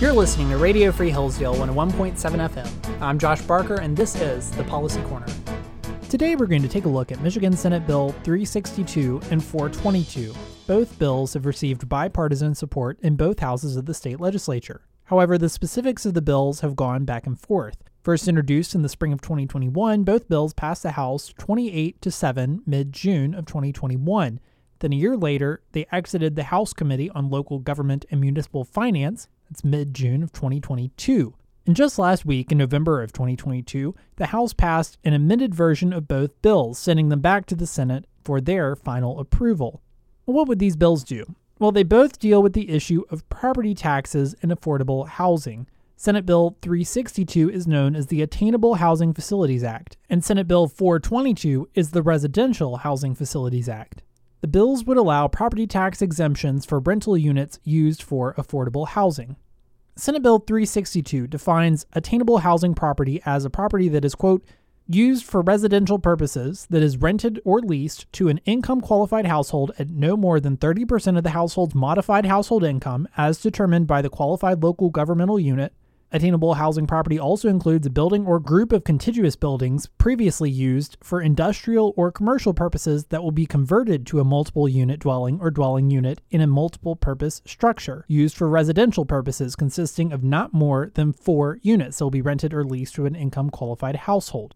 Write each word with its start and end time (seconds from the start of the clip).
You're 0.00 0.12
listening 0.12 0.50
to 0.50 0.56
Radio 0.56 0.90
Free 0.90 1.10
Hillsdale 1.10 1.54
101.7 1.54 2.16
FM. 2.16 3.00
I'm 3.00 3.18
Josh 3.20 3.40
Barker, 3.42 3.76
and 3.76 3.96
this 3.96 4.16
is 4.16 4.50
the 4.50 4.64
Policy 4.64 5.00
Corner. 5.02 5.26
Today, 6.10 6.34
we're 6.34 6.46
going 6.46 6.62
to 6.62 6.68
take 6.68 6.86
a 6.86 6.88
look 6.88 7.12
at 7.12 7.20
Michigan 7.20 7.56
Senate 7.56 7.86
Bill 7.86 8.10
362 8.24 9.20
and 9.30 9.42
422. 9.42 10.34
Both 10.66 10.98
bills 10.98 11.34
have 11.34 11.46
received 11.46 11.88
bipartisan 11.88 12.56
support 12.56 12.98
in 13.00 13.14
both 13.14 13.38
houses 13.38 13.76
of 13.76 13.86
the 13.86 13.94
state 13.94 14.18
legislature. 14.18 14.82
However, 15.04 15.38
the 15.38 15.48
specifics 15.48 16.04
of 16.04 16.14
the 16.14 16.22
bills 16.22 16.60
have 16.60 16.74
gone 16.74 17.04
back 17.04 17.26
and 17.26 17.38
forth. 17.38 17.76
First 18.02 18.26
introduced 18.26 18.74
in 18.74 18.82
the 18.82 18.88
spring 18.88 19.12
of 19.12 19.20
2021, 19.20 20.02
both 20.02 20.28
bills 20.28 20.52
passed 20.52 20.82
the 20.82 20.92
House 20.92 21.32
28 21.38 22.02
to 22.02 22.10
7 22.10 22.62
mid 22.66 22.92
June 22.92 23.32
of 23.32 23.46
2021. 23.46 24.40
Then 24.80 24.92
a 24.92 24.96
year 24.96 25.16
later, 25.16 25.62
they 25.70 25.86
exited 25.92 26.34
the 26.34 26.44
House 26.44 26.72
Committee 26.72 27.10
on 27.10 27.30
Local 27.30 27.60
Government 27.60 28.04
and 28.10 28.20
Municipal 28.20 28.64
Finance 28.64 29.28
it's 29.52 29.62
mid 29.62 29.92
June 29.94 30.22
of 30.22 30.32
2022. 30.32 31.34
And 31.66 31.76
just 31.76 31.98
last 31.98 32.24
week, 32.24 32.50
in 32.50 32.58
November 32.58 33.02
of 33.02 33.12
2022, 33.12 33.94
the 34.16 34.26
House 34.26 34.52
passed 34.52 34.98
an 35.04 35.12
amended 35.12 35.54
version 35.54 35.92
of 35.92 36.08
both 36.08 36.42
bills, 36.42 36.78
sending 36.78 37.10
them 37.10 37.20
back 37.20 37.46
to 37.46 37.54
the 37.54 37.66
Senate 37.66 38.06
for 38.24 38.40
their 38.40 38.74
final 38.74 39.20
approval. 39.20 39.80
What 40.24 40.48
would 40.48 40.58
these 40.58 40.74
bills 40.74 41.04
do? 41.04 41.36
Well, 41.58 41.70
they 41.70 41.82
both 41.82 42.18
deal 42.18 42.42
with 42.42 42.54
the 42.54 42.70
issue 42.70 43.04
of 43.10 43.28
property 43.28 43.74
taxes 43.74 44.34
and 44.42 44.50
affordable 44.50 45.06
housing. 45.06 45.68
Senate 46.04 46.26
Bill 46.26 46.56
362 46.62 47.48
is 47.48 47.68
known 47.68 47.94
as 47.94 48.08
the 48.08 48.22
Attainable 48.22 48.74
Housing 48.74 49.14
Facilities 49.14 49.62
Act, 49.62 49.96
and 50.10 50.24
Senate 50.24 50.48
Bill 50.48 50.66
422 50.66 51.68
is 51.76 51.92
the 51.92 52.02
Residential 52.02 52.78
Housing 52.78 53.14
Facilities 53.14 53.68
Act. 53.68 54.02
The 54.40 54.48
bills 54.48 54.82
would 54.82 54.96
allow 54.96 55.28
property 55.28 55.64
tax 55.64 56.02
exemptions 56.02 56.66
for 56.66 56.80
rental 56.80 57.16
units 57.16 57.60
used 57.62 58.02
for 58.02 58.34
affordable 58.34 58.88
housing. 58.88 59.36
Senate 59.94 60.24
Bill 60.24 60.40
362 60.40 61.28
defines 61.28 61.86
attainable 61.92 62.38
housing 62.38 62.74
property 62.74 63.22
as 63.24 63.44
a 63.44 63.48
property 63.48 63.88
that 63.88 64.04
is, 64.04 64.16
quote, 64.16 64.44
used 64.88 65.24
for 65.24 65.40
residential 65.40 66.00
purposes 66.00 66.66
that 66.68 66.82
is 66.82 66.96
rented 66.96 67.40
or 67.44 67.60
leased 67.60 68.12
to 68.12 68.26
an 68.26 68.40
income 68.44 68.80
qualified 68.80 69.26
household 69.26 69.70
at 69.78 69.88
no 69.88 70.16
more 70.16 70.40
than 70.40 70.56
30% 70.56 71.16
of 71.16 71.22
the 71.22 71.30
household's 71.30 71.76
modified 71.76 72.26
household 72.26 72.64
income 72.64 73.06
as 73.16 73.40
determined 73.40 73.86
by 73.86 74.02
the 74.02 74.10
qualified 74.10 74.64
local 74.64 74.90
governmental 74.90 75.38
unit 75.38 75.72
Attainable 76.14 76.54
housing 76.54 76.86
property 76.86 77.18
also 77.18 77.48
includes 77.48 77.86
a 77.86 77.90
building 77.90 78.26
or 78.26 78.38
group 78.38 78.70
of 78.70 78.84
contiguous 78.84 79.34
buildings 79.34 79.86
previously 79.96 80.50
used 80.50 80.98
for 81.02 81.22
industrial 81.22 81.94
or 81.96 82.12
commercial 82.12 82.52
purposes 82.52 83.06
that 83.06 83.22
will 83.22 83.30
be 83.30 83.46
converted 83.46 84.06
to 84.08 84.20
a 84.20 84.24
multiple 84.24 84.68
unit 84.68 85.00
dwelling 85.00 85.40
or 85.40 85.50
dwelling 85.50 85.90
unit 85.90 86.20
in 86.30 86.42
a 86.42 86.46
multiple 86.46 86.96
purpose 86.96 87.40
structure 87.46 88.04
used 88.08 88.36
for 88.36 88.46
residential 88.46 89.06
purposes 89.06 89.56
consisting 89.56 90.12
of 90.12 90.22
not 90.22 90.52
more 90.52 90.90
than 90.96 91.14
four 91.14 91.58
units 91.62 91.96
that 91.96 92.04
will 92.04 92.10
be 92.10 92.20
rented 92.20 92.52
or 92.52 92.62
leased 92.62 92.94
to 92.94 93.06
an 93.06 93.14
income 93.14 93.48
qualified 93.48 93.96
household. 93.96 94.54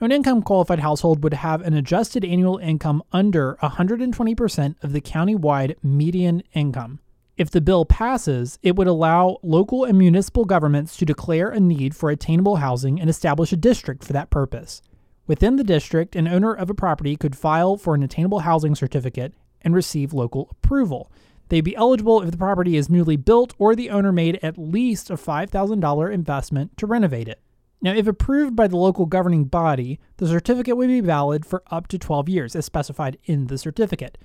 An 0.00 0.12
income 0.12 0.42
qualified 0.42 0.80
household 0.80 1.24
would 1.24 1.32
have 1.32 1.62
an 1.62 1.72
adjusted 1.72 2.22
annual 2.22 2.58
income 2.58 3.02
under 3.12 3.56
120% 3.62 4.74
of 4.84 4.92
the 4.92 5.00
countywide 5.00 5.74
median 5.82 6.42
income. 6.52 7.00
If 7.38 7.52
the 7.52 7.60
bill 7.60 7.84
passes, 7.84 8.58
it 8.64 8.74
would 8.74 8.88
allow 8.88 9.38
local 9.44 9.84
and 9.84 9.96
municipal 9.96 10.44
governments 10.44 10.96
to 10.96 11.04
declare 11.04 11.50
a 11.50 11.60
need 11.60 11.94
for 11.94 12.10
attainable 12.10 12.56
housing 12.56 13.00
and 13.00 13.08
establish 13.08 13.52
a 13.52 13.56
district 13.56 14.02
for 14.02 14.12
that 14.12 14.28
purpose. 14.28 14.82
Within 15.28 15.54
the 15.54 15.62
district, 15.62 16.16
an 16.16 16.26
owner 16.26 16.52
of 16.52 16.68
a 16.68 16.74
property 16.74 17.14
could 17.14 17.36
file 17.36 17.76
for 17.76 17.94
an 17.94 18.02
attainable 18.02 18.40
housing 18.40 18.74
certificate 18.74 19.34
and 19.62 19.72
receive 19.72 20.12
local 20.12 20.48
approval. 20.50 21.12
They'd 21.48 21.60
be 21.60 21.76
eligible 21.76 22.22
if 22.22 22.32
the 22.32 22.36
property 22.36 22.76
is 22.76 22.90
newly 22.90 23.16
built 23.16 23.54
or 23.56 23.76
the 23.76 23.90
owner 23.90 24.10
made 24.10 24.40
at 24.42 24.58
least 24.58 25.08
a 25.08 25.14
$5,000 25.14 26.12
investment 26.12 26.76
to 26.76 26.86
renovate 26.86 27.28
it. 27.28 27.40
Now, 27.80 27.94
if 27.94 28.08
approved 28.08 28.56
by 28.56 28.66
the 28.66 28.76
local 28.76 29.06
governing 29.06 29.44
body, 29.44 30.00
the 30.16 30.26
certificate 30.26 30.76
would 30.76 30.88
be 30.88 31.00
valid 31.00 31.46
for 31.46 31.62
up 31.70 31.86
to 31.88 31.98
12 31.98 32.28
years, 32.28 32.56
as 32.56 32.64
specified 32.64 33.16
in 33.26 33.46
the 33.46 33.58
certificate. 33.58 34.18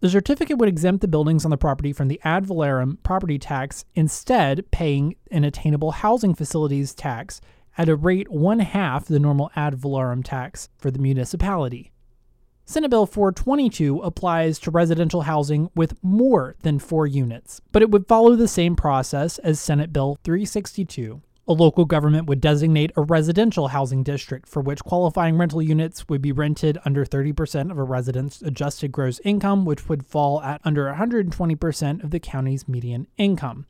The 0.00 0.08
certificate 0.08 0.56
would 0.56 0.68
exempt 0.68 1.02
the 1.02 1.08
buildings 1.08 1.44
on 1.44 1.50
the 1.50 1.58
property 1.58 1.92
from 1.92 2.08
the 2.08 2.20
ad 2.24 2.46
valorem 2.46 2.98
property 3.02 3.38
tax, 3.38 3.84
instead, 3.94 4.70
paying 4.70 5.16
an 5.30 5.44
attainable 5.44 5.90
housing 5.90 6.34
facilities 6.34 6.94
tax 6.94 7.42
at 7.76 7.90
a 7.90 7.96
rate 7.96 8.30
one 8.30 8.60
half 8.60 9.04
the 9.04 9.18
normal 9.18 9.50
ad 9.54 9.74
valorem 9.74 10.22
tax 10.22 10.70
for 10.78 10.90
the 10.90 10.98
municipality. 10.98 11.92
Senate 12.64 12.88
Bill 12.88 13.04
422 13.04 13.98
applies 13.98 14.58
to 14.60 14.70
residential 14.70 15.22
housing 15.22 15.70
with 15.74 16.02
more 16.02 16.56
than 16.62 16.78
four 16.78 17.06
units, 17.06 17.60
but 17.70 17.82
it 17.82 17.90
would 17.90 18.08
follow 18.08 18.36
the 18.36 18.48
same 18.48 18.76
process 18.76 19.38
as 19.40 19.60
Senate 19.60 19.92
Bill 19.92 20.18
362. 20.24 21.20
A 21.50 21.52
local 21.52 21.84
government 21.84 22.28
would 22.28 22.40
designate 22.40 22.92
a 22.96 23.02
residential 23.02 23.66
housing 23.66 24.04
district 24.04 24.48
for 24.48 24.62
which 24.62 24.84
qualifying 24.84 25.36
rental 25.36 25.60
units 25.60 26.08
would 26.08 26.22
be 26.22 26.30
rented 26.30 26.78
under 26.84 27.04
30% 27.04 27.72
of 27.72 27.76
a 27.76 27.82
resident's 27.82 28.40
adjusted 28.40 28.92
gross 28.92 29.18
income, 29.24 29.64
which 29.64 29.88
would 29.88 30.06
fall 30.06 30.40
at 30.42 30.60
under 30.62 30.84
120% 30.84 32.04
of 32.04 32.12
the 32.12 32.20
county's 32.20 32.68
median 32.68 33.08
income. 33.16 33.66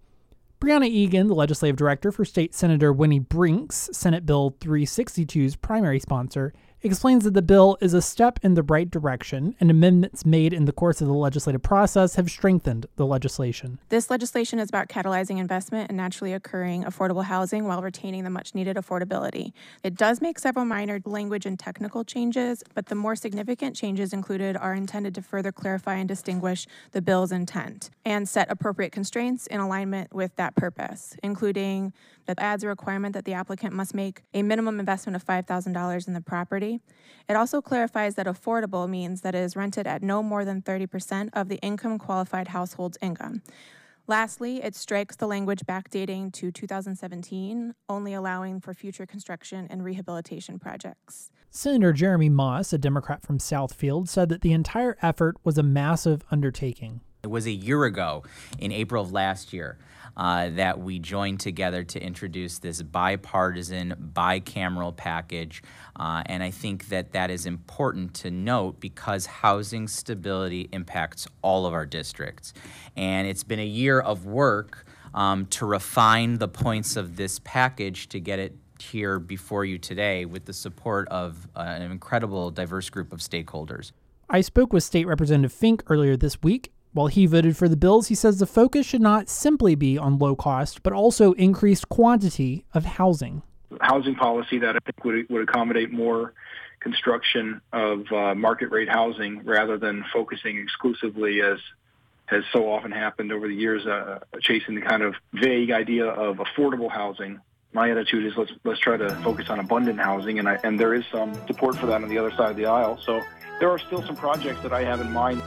Brianna 0.60 0.88
Egan, 0.88 1.28
the 1.28 1.34
legislative 1.34 1.76
director 1.76 2.12
for 2.12 2.26
State 2.26 2.54
Senator 2.54 2.92
Winnie 2.92 3.18
Brinks 3.18 3.88
Senate 3.94 4.26
Bill 4.26 4.54
362's 4.60 5.56
primary 5.56 6.00
sponsor, 6.00 6.52
explains 6.88 7.24
that 7.24 7.34
the 7.34 7.42
bill 7.42 7.76
is 7.80 7.92
a 7.92 8.00
step 8.00 8.38
in 8.42 8.54
the 8.54 8.62
right 8.62 8.90
direction 8.90 9.54
and 9.60 9.70
amendments 9.70 10.24
made 10.24 10.52
in 10.52 10.64
the 10.64 10.72
course 10.72 11.00
of 11.00 11.06
the 11.06 11.12
legislative 11.12 11.62
process 11.62 12.14
have 12.14 12.30
strengthened 12.30 12.86
the 12.96 13.04
legislation. 13.04 13.78
This 13.90 14.10
legislation 14.10 14.58
is 14.58 14.68
about 14.68 14.88
catalyzing 14.88 15.38
investment 15.38 15.90
in 15.90 15.96
naturally 15.96 16.32
occurring 16.32 16.84
affordable 16.84 17.24
housing 17.24 17.64
while 17.64 17.82
retaining 17.82 18.24
the 18.24 18.30
much 18.30 18.54
needed 18.54 18.76
affordability. 18.76 19.52
It 19.82 19.94
does 19.94 20.20
make 20.20 20.38
several 20.38 20.64
minor 20.64 21.00
language 21.04 21.44
and 21.44 21.58
technical 21.58 22.04
changes, 22.04 22.62
but 22.74 22.86
the 22.86 22.94
more 22.94 23.16
significant 23.16 23.76
changes 23.76 24.12
included 24.12 24.56
are 24.56 24.74
intended 24.74 25.14
to 25.16 25.22
further 25.22 25.52
clarify 25.52 25.96
and 25.96 26.08
distinguish 26.08 26.66
the 26.92 27.02
bill's 27.02 27.32
intent 27.32 27.90
and 28.04 28.28
set 28.28 28.50
appropriate 28.50 28.92
constraints 28.92 29.46
in 29.48 29.60
alignment 29.60 30.14
with 30.14 30.34
that 30.36 30.56
purpose, 30.56 31.16
including 31.22 31.92
that 32.26 32.38
adds 32.38 32.62
a 32.62 32.68
requirement 32.68 33.12
that 33.14 33.24
the 33.24 33.32
applicant 33.32 33.74
must 33.74 33.92
make 33.92 34.22
a 34.32 34.42
minimum 34.42 34.78
investment 34.78 35.16
of 35.16 35.24
$5,000 35.26 36.06
in 36.06 36.14
the 36.14 36.20
property. 36.20 36.69
It 37.28 37.36
also 37.36 37.60
clarifies 37.60 38.14
that 38.14 38.26
affordable 38.26 38.88
means 38.88 39.20
that 39.22 39.34
it 39.34 39.38
is 39.38 39.56
rented 39.56 39.86
at 39.86 40.02
no 40.02 40.22
more 40.22 40.44
than 40.44 40.62
30% 40.62 41.30
of 41.32 41.48
the 41.48 41.56
income 41.56 41.98
qualified 41.98 42.48
household's 42.48 42.98
income. 43.00 43.42
Lastly, 44.06 44.62
it 44.62 44.74
strikes 44.74 45.14
the 45.14 45.28
language 45.28 45.60
backdating 45.68 46.32
to 46.32 46.50
2017, 46.50 47.74
only 47.88 48.12
allowing 48.12 48.60
for 48.60 48.74
future 48.74 49.06
construction 49.06 49.68
and 49.70 49.84
rehabilitation 49.84 50.58
projects. 50.58 51.30
Senator 51.50 51.92
Jeremy 51.92 52.28
Moss, 52.28 52.72
a 52.72 52.78
Democrat 52.78 53.22
from 53.22 53.38
Southfield, 53.38 54.08
said 54.08 54.28
that 54.28 54.40
the 54.40 54.52
entire 54.52 54.96
effort 55.02 55.36
was 55.44 55.58
a 55.58 55.62
massive 55.62 56.22
undertaking. 56.30 57.00
It 57.22 57.28
was 57.28 57.46
a 57.46 57.50
year 57.50 57.84
ago, 57.84 58.22
in 58.58 58.72
April 58.72 59.02
of 59.02 59.12
last 59.12 59.52
year, 59.52 59.76
uh, 60.16 60.48
that 60.50 60.80
we 60.80 60.98
joined 60.98 61.38
together 61.40 61.84
to 61.84 62.02
introduce 62.02 62.58
this 62.58 62.80
bipartisan, 62.80 64.12
bicameral 64.14 64.96
package. 64.96 65.62
Uh, 65.96 66.22
and 66.26 66.42
I 66.42 66.50
think 66.50 66.88
that 66.88 67.12
that 67.12 67.30
is 67.30 67.44
important 67.44 68.14
to 68.14 68.30
note 68.30 68.80
because 68.80 69.26
housing 69.26 69.86
stability 69.86 70.68
impacts 70.72 71.28
all 71.42 71.66
of 71.66 71.74
our 71.74 71.84
districts. 71.84 72.54
And 72.96 73.28
it's 73.28 73.44
been 73.44 73.60
a 73.60 73.66
year 73.66 74.00
of 74.00 74.24
work 74.24 74.86
um, 75.12 75.44
to 75.46 75.66
refine 75.66 76.38
the 76.38 76.48
points 76.48 76.96
of 76.96 77.16
this 77.16 77.38
package 77.40 78.08
to 78.08 78.20
get 78.20 78.38
it 78.38 78.56
here 78.78 79.18
before 79.18 79.66
you 79.66 79.76
today 79.76 80.24
with 80.24 80.46
the 80.46 80.54
support 80.54 81.06
of 81.08 81.48
uh, 81.54 81.60
an 81.60 81.82
incredible 81.82 82.50
diverse 82.50 82.88
group 82.88 83.12
of 83.12 83.20
stakeholders. 83.20 83.92
I 84.30 84.40
spoke 84.40 84.72
with 84.72 84.84
State 84.84 85.06
Representative 85.06 85.52
Fink 85.52 85.82
earlier 85.88 86.16
this 86.16 86.42
week 86.42 86.72
while 86.92 87.06
he 87.06 87.26
voted 87.26 87.56
for 87.56 87.68
the 87.68 87.76
bills, 87.76 88.08
he 88.08 88.14
says 88.14 88.38
the 88.38 88.46
focus 88.46 88.86
should 88.86 89.00
not 89.00 89.28
simply 89.28 89.74
be 89.74 89.96
on 89.96 90.18
low 90.18 90.34
cost, 90.34 90.82
but 90.82 90.92
also 90.92 91.32
increased 91.32 91.88
quantity 91.88 92.64
of 92.74 92.84
housing. 92.84 93.42
Housing 93.80 94.16
policy 94.16 94.58
that 94.58 94.76
I 94.76 94.78
think 94.80 95.04
would, 95.04 95.30
would 95.30 95.48
accommodate 95.48 95.92
more 95.92 96.34
construction 96.80 97.60
of 97.72 98.10
uh, 98.10 98.34
market 98.34 98.70
rate 98.70 98.88
housing 98.88 99.44
rather 99.44 99.78
than 99.78 100.04
focusing 100.12 100.58
exclusively 100.58 101.40
as 101.42 101.58
has 102.26 102.44
so 102.52 102.70
often 102.70 102.92
happened 102.92 103.32
over 103.32 103.48
the 103.48 103.54
years, 103.54 103.84
uh, 103.86 104.20
chasing 104.40 104.76
the 104.76 104.80
kind 104.80 105.02
of 105.02 105.14
vague 105.32 105.72
idea 105.72 106.06
of 106.06 106.36
affordable 106.36 106.90
housing. 106.90 107.40
My 107.72 107.90
attitude 107.90 108.24
is 108.24 108.32
let's 108.36 108.52
let's 108.64 108.80
try 108.80 108.96
to 108.96 109.10
focus 109.22 109.48
on 109.48 109.58
abundant 109.58 109.98
housing, 109.98 110.38
and 110.38 110.48
I, 110.48 110.58
and 110.62 110.78
there 110.78 110.94
is 110.94 111.04
some 111.12 111.34
support 111.46 111.76
for 111.76 111.86
that 111.86 112.02
on 112.02 112.08
the 112.08 112.18
other 112.18 112.30
side 112.32 112.50
of 112.50 112.56
the 112.56 112.66
aisle. 112.66 113.00
So 113.04 113.20
there 113.58 113.70
are 113.70 113.78
still 113.78 114.02
some 114.06 114.16
projects 114.16 114.62
that 114.62 114.72
I 114.72 114.84
have 114.84 115.00
in 115.00 115.12
mind. 115.12 115.42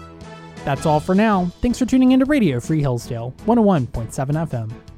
That's 0.63 0.86
all 0.86 1.00
for 1.00 1.13
now. 1.15 1.45
Thanks 1.62 1.77
for 1.77 1.86
tuning 1.86 2.12
into 2.13 2.25
Radio 2.25 2.60
Free 2.60 2.81
Hillsdale 2.81 3.33
101.7 3.45 4.12
FM. 4.48 4.93